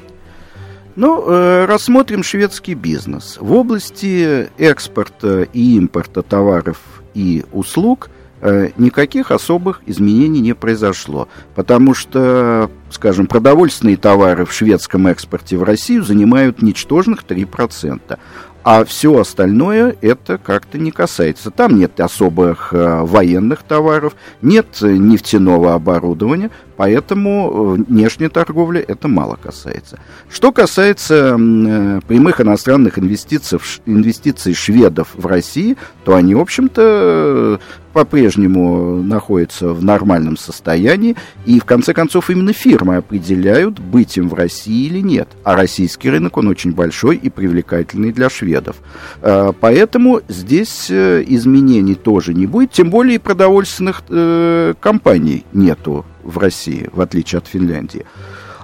[0.97, 3.37] Ну, э, рассмотрим шведский бизнес.
[3.39, 6.79] В области экспорта и импорта товаров
[7.13, 8.09] и услуг
[8.41, 15.65] э, никаких особых изменений не произошло, потому что, скажем, продовольственные товары в шведском экспорте в
[15.65, 18.19] Россию занимают ничтожных 3%,
[18.65, 21.51] а все остальное это как-то не касается.
[21.51, 29.37] Там нет особых э, военных товаров, нет нефтяного оборудования, поэтому э, внешняя торговля это мало
[29.37, 29.99] касается.
[30.31, 37.61] Что касается э, прямых иностранных инвестиций, инвестиций шведов в России, то они, в общем-то,
[37.97, 44.35] по-прежнему находятся в нормальном состоянии, и в конце концов именно фирмы определяют, быть им в
[44.35, 45.29] России или нет.
[45.45, 48.77] А российский рынок, он очень большой и привлекательный для шведов.
[49.23, 56.05] Э, поэтому здесь э, изменений тоже не будет, тем более и продовольственных э, компаний нету
[56.27, 58.05] в России, в отличие от Финляндии.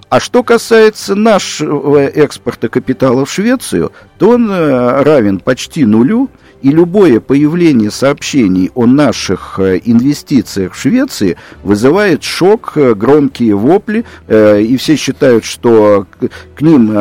[0.09, 6.29] А что касается нашего экспорта капитала в Швецию, то он равен почти нулю,
[6.63, 14.05] и любое появление сообщений о наших э, инвестициях в Швеции вызывает шок, э, громкие вопли,
[14.29, 16.07] э, и все считают, что
[16.55, 16.93] к ним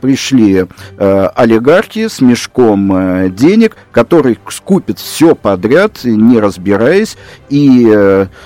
[0.00, 0.66] пришли
[0.98, 7.16] олигархи с мешком денег, которые скупят все подряд, не разбираясь,
[7.48, 7.86] и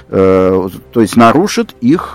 [0.09, 2.13] то есть нарушат их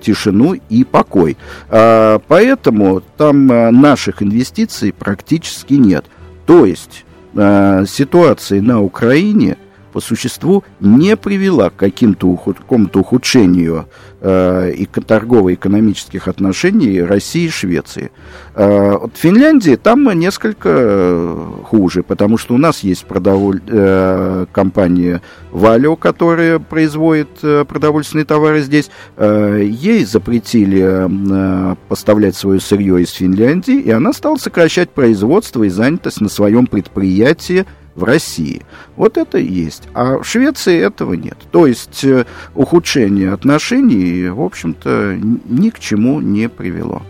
[0.00, 1.36] тишину и покой.
[1.68, 6.06] А, поэтому там наших инвестиций практически нет.
[6.46, 9.56] То есть ситуации на Украине
[9.92, 13.86] по существу не привела к каким-то ухуд, какому-то ухудшению
[14.20, 18.10] э, и торгово-экономических отношений России и Швеции.
[18.54, 23.60] Э, вот в Финляндии там несколько э, хуже, потому что у нас есть продоволь...
[23.66, 28.90] э, компания Валио, которая производит э, продовольственные товары здесь.
[29.16, 35.68] Э, ей запретили э, поставлять свое сырье из Финляндии, и она стала сокращать производство и
[35.68, 37.66] занятость на своем предприятии
[37.98, 38.62] в России.
[38.96, 39.82] Вот это есть.
[39.94, 41.36] А в Швеции этого нет.
[41.50, 47.02] То есть э, ухудшение отношений, в общем-то, ни к чему не привело.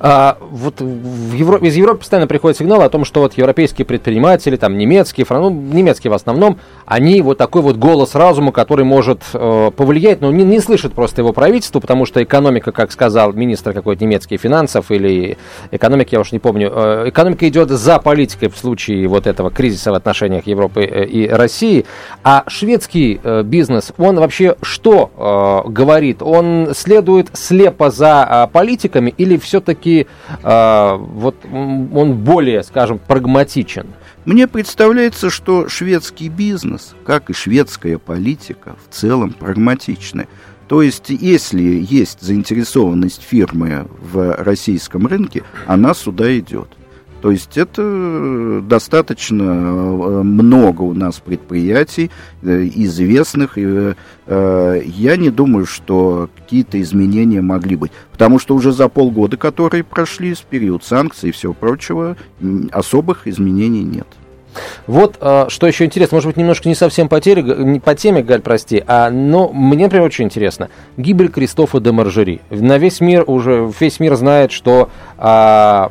[0.00, 1.58] А, вот в Евро...
[1.58, 5.42] из Европы постоянно приходят сигналы о том, что вот европейские предприниматели, там немецкие, фран...
[5.42, 10.30] ну, немецкие в основном, они вот такой вот голос разума, который может э, повлиять, но
[10.30, 14.90] не, не слышит просто его правительство, потому что экономика, как сказал министр какой-то немецкий финансов
[14.90, 15.36] или
[15.70, 19.90] экономики, я уж не помню, э, экономика идет за политикой в случае вот этого кризиса
[19.90, 21.84] в отношениях Европы э, и России,
[22.22, 26.22] а шведский э, бизнес, он вообще что э, говорит?
[26.22, 30.06] Он следует слепо за э, политиками или все-таки
[30.42, 33.86] э, вот он более, скажем, прагматичен?
[34.24, 40.28] Мне представляется, что шведский бизнес, как и шведская политика, в целом прагматичны.
[40.68, 46.68] То есть, если есть заинтересованность фирмы в российском рынке, она сюда идет.
[47.20, 52.10] То есть это достаточно э, много у нас предприятий
[52.42, 53.58] э, известных.
[53.58, 53.94] Э,
[54.84, 57.92] я не думаю, что какие-то изменения могли быть.
[58.12, 62.16] Потому что уже за полгода, которые прошли с период санкций и всего прочего,
[62.70, 64.06] особых изменений нет.
[64.86, 68.22] Вот э, что еще интересно, может быть, немножко не совсем по, тере, не по теме,
[68.22, 70.68] Галь, прости, а, но мне, например, очень интересно.
[70.96, 72.40] Гибель Кристофа де Маржери.
[72.50, 75.88] На весь мир уже, весь мир знает, что э,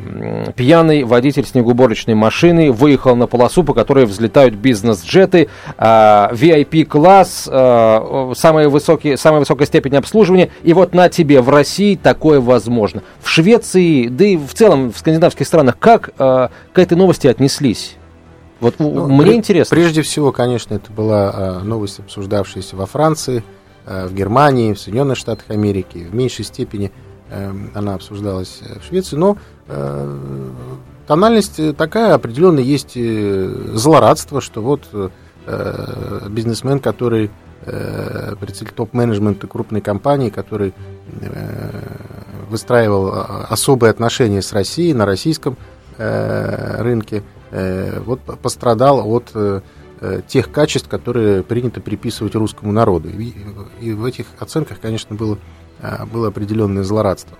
[0.55, 8.33] пьяный водитель снегоуборочной машины выехал на полосу, по которой взлетают бизнес-джеты, э, а, VIP-класс, э,
[8.35, 13.03] самая, высокие, самая высокая степень обслуживания, и вот на тебе, в России такое возможно.
[13.21, 17.96] В Швеции, да и в целом в скандинавских странах, как э, к этой новости отнеслись?
[18.59, 19.75] Вот ну, мне при, интересно.
[19.75, 23.43] Прежде всего, конечно, это была а, новость, обсуждавшаяся во Франции,
[23.85, 26.07] а, в Германии, в Соединенных Штатах Америки.
[26.09, 26.91] В меньшей степени
[27.29, 30.53] а, она обсуждалась в Швеции, но а,
[31.05, 37.29] тональность такая, определенно есть э, злорадство, что вот а, бизнесмен, который
[37.65, 40.73] а, представитель топ-менеджмента крупной компании, который
[41.21, 41.69] а,
[42.49, 45.57] выстраивал особые отношения с Россией на российском
[45.99, 49.61] а, рынке, Э, вот пострадал от э,
[50.01, 53.09] э, тех качеств, которые принято приписывать русскому народу.
[53.09, 53.33] И,
[53.81, 55.37] и в этих оценках, конечно, было,
[56.11, 57.37] было определенное злорадство.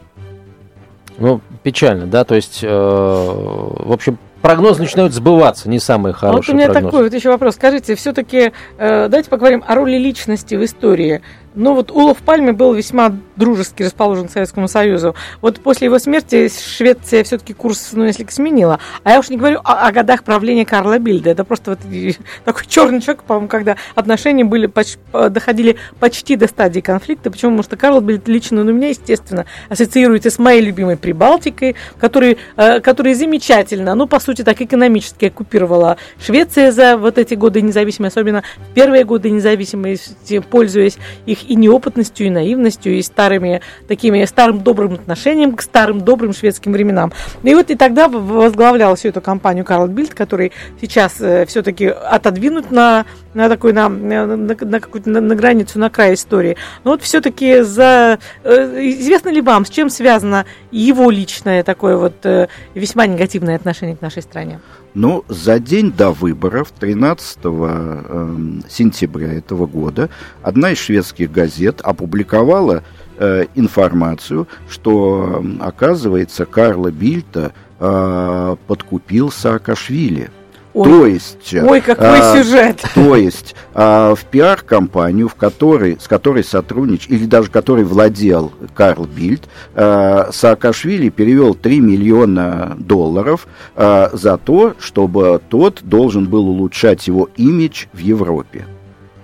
[1.18, 6.38] Ну, печально, да, то есть, э, в общем, прогнозы начинают сбываться, не самые хорошие а
[6.38, 6.92] вот у меня прогнозы.
[6.92, 7.56] такой вот еще вопрос.
[7.56, 11.22] Скажите, все-таки э, давайте поговорим о роли личности в истории.
[11.60, 15.16] Ну вот Улов Пальме был весьма дружески расположен к Советскому Союзу.
[15.42, 18.80] Вот после его смерти Швеция все-таки курс, ну, если сменила.
[19.04, 21.32] А я уж не говорю о, о годах правления Карла Бильда.
[21.32, 21.80] Это просто вот
[22.46, 27.32] такой черный человек, по-моему, когда отношения были поч- доходили почти до стадии конфликта.
[27.32, 27.54] Почему?
[27.54, 32.38] Потому что Карл Бильд лично, ну, у меня, естественно, ассоциируется с моей любимой Прибалтикой, который,
[32.56, 38.14] э, который замечательно, ну, по сути, так экономически оккупировала Швеция за вот эти годы независимости,
[38.20, 38.44] особенно
[38.76, 45.56] первые годы независимости, пользуясь их и неопытностью, и наивностью, и старыми такими старым добрым отношением
[45.56, 47.14] к старым добрым шведским временам.
[47.44, 52.72] И вот и тогда возглавлял всю эту компанию Карл Бильд, который сейчас э, все-таки отодвинут
[52.72, 56.58] на, на такой на, на, на, на, на границу, на край истории.
[56.84, 62.26] Но вот все-таки за э, известно ли вам, с чем связано его личное такое вот
[62.26, 64.60] э, весьма негативное отношение к нашей стране?
[65.00, 70.10] Ну, за день до выборов, 13 э, сентября этого года,
[70.42, 72.82] одна из шведских газет опубликовала
[73.20, 80.32] э, информацию, что, оказывается, Карла Бильта э, подкупил Саакашвили.
[80.78, 80.84] Ой.
[80.86, 81.54] То есть...
[81.56, 82.84] Ой, какой а, сюжет!
[82.94, 89.06] То есть а, в пиар-компанию, в которой, с которой сотрудничал, или даже которой владел Карл
[89.06, 97.08] Бильд, а, Саакашвили перевел 3 миллиона долларов а, за то, чтобы тот должен был улучшать
[97.08, 98.68] его имидж в Европе.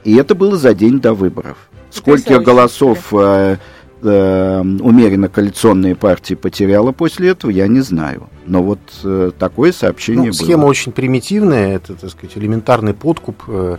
[0.03, 1.57] И это было за день до выборов.
[1.91, 3.57] Сколько голосов э,
[4.03, 8.29] э, умеренно коалиционные партии потеряла после этого, я не знаю.
[8.45, 10.45] Но вот э, такое сообщение ну, было.
[10.45, 13.43] Схема очень примитивная, это, так сказать, элементарный подкуп.
[13.47, 13.77] Э,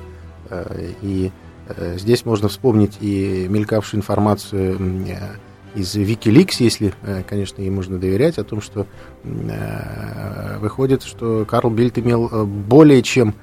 [0.50, 1.30] э, и
[1.68, 7.98] э, здесь можно вспомнить и мелькавшую информацию э, из Wikileaks, если, э, конечно, ей можно
[7.98, 8.86] доверять, о том, что
[9.24, 13.34] э, выходит, что Карл Бильд имел э, более чем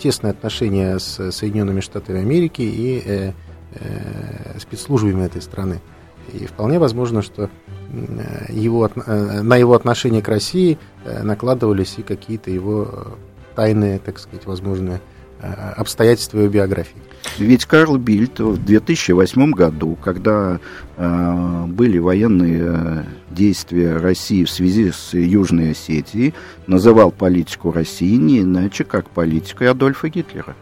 [0.00, 3.32] тесные отношения с Соединенными Штатами Америки и э,
[3.74, 5.80] э, спецслужбами этой страны.
[6.32, 7.50] И вполне возможно, что
[8.48, 13.16] его, на его отношение к России накладывались и какие-то его
[13.54, 15.00] тайные, так сказать, возможные
[15.40, 16.96] обстоятельства его биографии.
[17.38, 20.60] Ведь Карл Бильд в 2008 году, когда
[20.96, 26.34] э, были военные э, действия России в связи с Южной Осетией,
[26.66, 30.56] называл политику России не иначе, как политикой Адольфа Гитлера.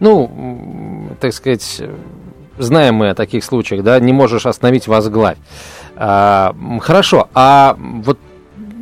[0.00, 1.82] Ну, так сказать,
[2.64, 5.38] знаем мы о таких случаях, да, не можешь остановить возглавь.
[5.96, 8.18] А, хорошо, а вот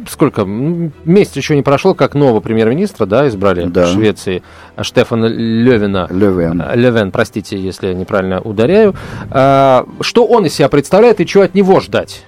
[0.08, 3.86] сколько, месяц еще не прошло, как нового премьер-министра, да, избрали да.
[3.86, 4.42] в Швеции,
[4.80, 6.06] Штефана Левина.
[6.10, 6.62] Левен.
[6.74, 8.94] Левен, простите, если я неправильно ударяю.
[9.30, 12.24] А, что он из себя представляет и чего от него ждать?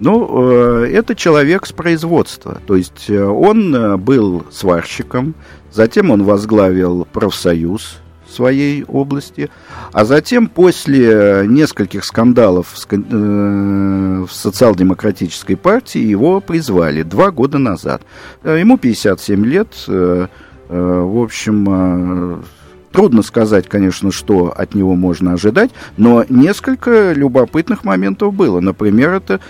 [0.00, 2.58] Ну, э, это человек с производства.
[2.66, 5.34] То есть э, он э, был сварщиком,
[5.70, 8.01] затем он возглавил профсоюз
[8.32, 9.50] своей области,
[9.92, 18.02] а затем после нескольких скандалов в э, социал-демократической партии его призвали два года назад.
[18.42, 20.26] Э, ему 57 лет, э,
[20.68, 22.44] в общем,
[22.92, 28.60] трудно сказать, конечно, что от него можно ожидать, но несколько любопытных моментов было.
[28.60, 29.40] Например, это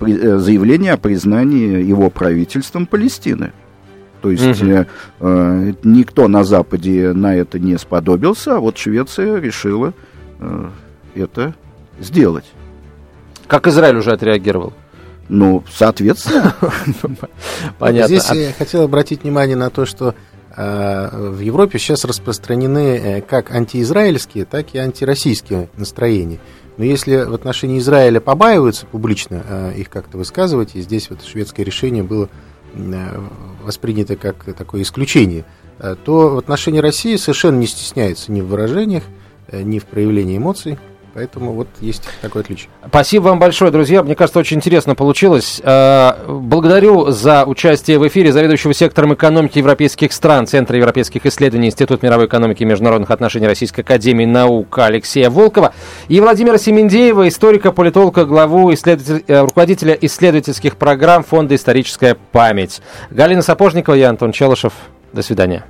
[0.00, 3.52] заявление о признании его правительством Палестины.
[4.24, 4.86] То есть угу.
[5.20, 9.92] э, никто на Западе на это не сподобился, а вот Швеция решила
[10.40, 10.68] э,
[11.14, 11.54] это
[12.00, 12.46] сделать.
[13.46, 14.72] Как Израиль уже отреагировал?
[15.28, 16.54] Ну, соответственно.
[17.78, 18.16] Понятно.
[18.16, 20.14] Здесь я хотел обратить внимание на то, что
[20.56, 26.38] э, в Европе сейчас распространены э, как антиизраильские, так и антироссийские настроения.
[26.78, 32.02] Но если в отношении Израиля побаиваются публично их как-то высказывать, и здесь вот шведское решение
[32.02, 32.30] было
[33.62, 35.44] воспринято как такое исключение,
[35.78, 39.04] э, то в отношении России совершенно не стесняется ни в выражениях,
[39.48, 40.78] э, ни в проявлении эмоций.
[41.14, 42.68] Поэтому вот есть такое отличие.
[42.88, 44.02] Спасибо вам большое, друзья.
[44.02, 45.62] Мне кажется, очень интересно получилось.
[45.64, 52.26] Благодарю за участие в эфире заведующего сектором экономики европейских стран Центра европейских исследований Институт мировой
[52.26, 55.72] экономики и международных отношений Российской академии наук Алексея Волкова
[56.08, 62.82] и Владимира Семендеева, историка, политолога, главу исследователь, руководителя исследовательских программ Фонда «Историческая память».
[63.10, 64.72] Галина Сапожникова, я Антон Челышев.
[65.12, 65.64] До свидания.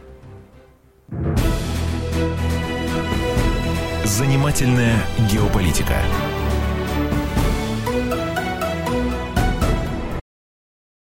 [4.04, 5.96] Занимательная геополитика.